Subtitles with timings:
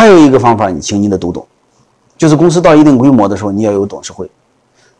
[0.00, 1.46] 还有一个方法，你请你的读懂，
[2.16, 4.30] 就是公司到一定规模的时候，你要有董事会。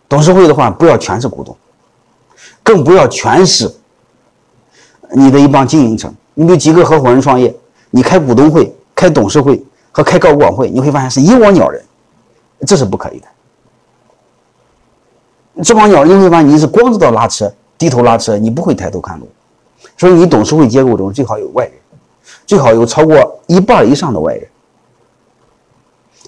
[0.07, 1.57] 董事会的话，不要全是股东，
[2.63, 3.75] 更不要全是
[5.13, 6.15] 你的一帮经营层。
[6.35, 7.57] 你比如几个合伙人创业，
[7.91, 11.83] 你开股东会、开董事会和开高管会，你会发现是一窝鸟人，
[12.67, 13.27] 这是不可以的。
[15.65, 19.27] 这帮鸟，你会发现你是光知道拉车、低头拉车，你不会抬头看路。
[19.97, 21.73] 所以你董事会结构中最好有外人，
[22.45, 24.47] 最好有超过一半以上的外人。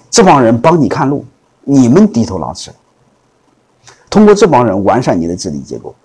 [0.09, 1.25] 这帮人帮你看路，
[1.63, 2.71] 你们低头拉车。
[4.09, 5.95] 通过这帮人完善你的治理结构，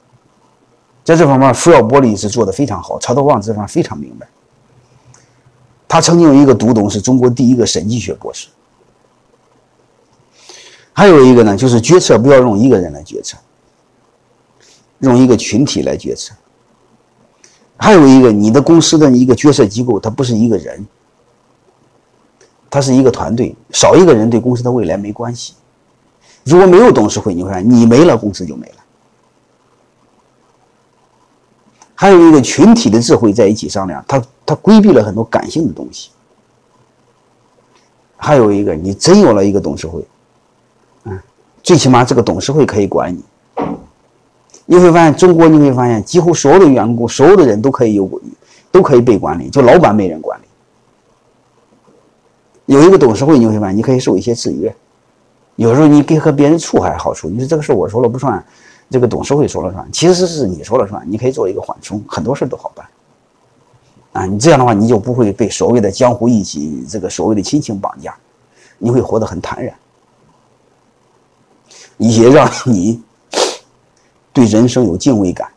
[1.05, 4.27] 在这方面，福耀玻璃是做的非常好，曹德旺这方面非常明白。
[5.87, 8.49] 他曾经有一个独董是中国第一个审计学博士。
[10.93, 13.37] 还有一个呢，就是决策不要用一个人来决策，
[14.99, 16.35] 用一个群体来决策。
[17.77, 20.85] 还有一个，你的公司的一个决策机构，它不是一个人，
[22.71, 25.55] 它是一个团队，少一个人对公司的未来没关系。
[26.45, 28.75] 如果没有董事会，你会发现你没了，公司就没了。
[31.95, 36.11] 还有一个群体的智慧在一起商量，他他规避了很多感性的东西。
[38.17, 40.05] 还有一个，你真有了一个董事会，
[41.05, 41.19] 嗯，
[41.63, 43.25] 最起码这个董事会可以管你。
[44.67, 48.21] 你会发现，中国你会发现，几乎所有的员工，所有的人都可以有，
[48.71, 50.48] 都可以被管理，就老板没人管理。
[52.69, 54.75] 有一个董事会，你会发现，你可以受一些制约。
[55.57, 58.45] 有时候你给和别人处还好处，你说这个事我说了不算，
[58.91, 62.87] 这个董事会说了算，其实是你说了算，你可以做一个缓冲，很多事都好办。
[64.13, 68.15] 啊，你这样的话，你就不会被所谓的江湖义气、这个所谓的亲情绑架，
[68.77, 69.75] 你会活得很坦然，
[71.97, 73.03] 也让你
[74.31, 75.49] 对人生有敬畏感，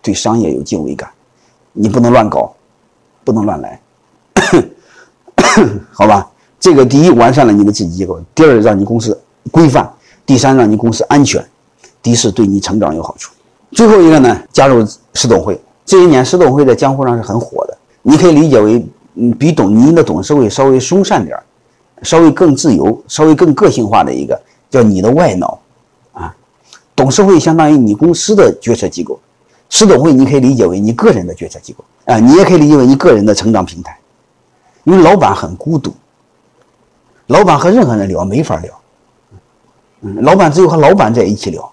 [0.00, 1.10] 对商业有敬畏感。
[1.72, 2.54] 你不能乱搞，
[3.24, 3.80] 不能乱来，
[5.90, 6.29] 好吧？
[6.60, 9.18] 这个第一，完善了你的治理结构；第二，让你公司。
[9.50, 9.90] 规范，
[10.26, 11.42] 第三让你公司安全，
[12.02, 13.32] 第四对你成长有好处。
[13.72, 15.58] 最后一个呢，加入市董会。
[15.86, 21.36] 这一年市董会在江湖上是很火的，你可以理解为，嗯，比董您的董事会稍微松散点
[22.02, 25.58] 稍微更自由，稍微更个性化的一个叫你的外脑，
[26.12, 26.32] 啊，
[26.94, 29.18] 董事会相当于你公司的决策机构，
[29.70, 33.98] 市董会你可以理解为你个人的决策机构啊，你也可以理解为你个人的成长平台，
[34.84, 35.92] 因为老板很孤独，
[37.30, 38.80] 老板和任何人聊没法聊。
[40.00, 41.70] 嗯，老板只有和老板在一起聊，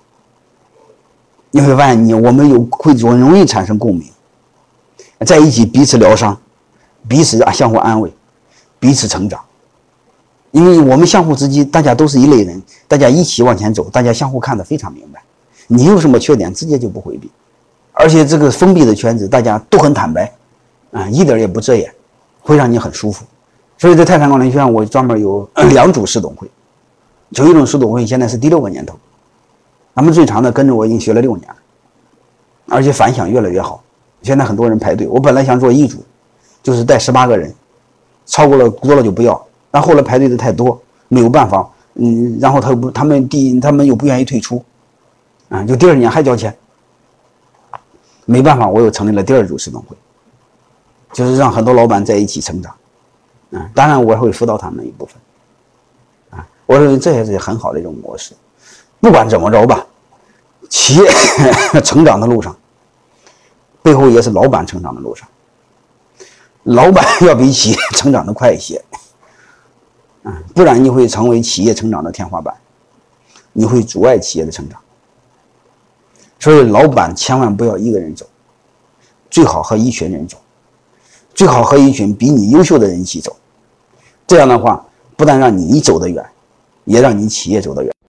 [1.50, 4.08] 你会发现你我们有会容容易产生共鸣，
[5.26, 6.40] 在一起彼此疗伤，
[7.08, 8.14] 彼此啊相互安慰，
[8.80, 9.44] 彼此成长，
[10.52, 15.24] 因为我们相互之间大家都是一类人，大家一起往前走，大家相互看得非常明白，
[15.66, 17.32] 你有什么缺点直接就不回避，
[17.94, 20.32] 而且这个封闭的圈子大家都很坦白，
[20.92, 21.92] 啊一点也不遮掩，
[22.42, 23.26] 会让你很舒服，
[23.78, 26.50] 所以在泰山管理学院我专门有 两组师董会。
[27.34, 28.96] 就一种师董会现在是第六个年头，
[29.94, 31.56] 他们最长的跟着我已经学了六年了，
[32.70, 33.84] 而且反响越来越好。
[34.22, 36.02] 现在很多人排队，我本来想做一组，
[36.64, 37.54] 就是带十八个人，
[38.26, 39.46] 超过了多了就不要。
[39.70, 44.64] 但后来排队的太多，没有办法，嗯，然后他又不，他们第他们又不愿意退出，
[45.50, 46.56] 啊，就第二年还交钱，
[48.24, 49.98] 没办法，我又成立了第二组师董会，
[51.12, 52.74] 就是让很多老板在一起成长，
[53.52, 55.16] 嗯，当然我会辅导他们一部分。
[56.32, 58.34] 啊我认为这也是很好的一种模式。
[59.00, 59.86] 不管怎么着吧，
[60.70, 61.10] 企业
[61.82, 62.56] 成长的路上，
[63.82, 65.28] 背后也是老板成长的路上。
[66.64, 68.84] 老板要比企业 成长的快一些，
[70.24, 72.54] 嗯，不然你会成为企业成长的天花板，
[73.54, 74.78] 你会阻碍企业的成长。
[76.40, 78.26] 所以，老板千万不要一个人走，
[79.30, 80.38] 最好和一群人走，
[81.38, 83.34] 最好和一群比你优秀的人一起走。
[84.26, 84.84] 这样的话，
[85.16, 86.26] 不但让你走得远。
[86.88, 87.94] 也让你企业走得远。